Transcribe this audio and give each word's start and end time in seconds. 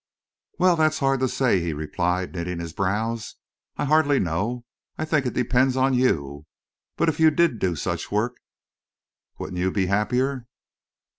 "Well, 0.57 0.75
that's 0.77 0.97
hard 0.97 1.19
to 1.19 1.27
say," 1.29 1.59
he 1.59 1.73
replied, 1.73 2.33
knitting 2.33 2.57
his 2.57 2.73
brows. 2.73 3.35
"I 3.77 3.85
hardly 3.85 4.17
know. 4.19 4.65
I 4.97 5.05
think 5.05 5.27
it 5.27 5.35
depends 5.35 5.77
on 5.77 5.93
you.... 5.93 6.47
But 6.97 7.07
if 7.07 7.19
you 7.19 7.29
did 7.29 7.59
do 7.59 7.75
such 7.75 8.11
work 8.11 8.37
wouldn't 9.37 9.59
you 9.59 9.69
be 9.69 9.85
happier?" 9.85 10.47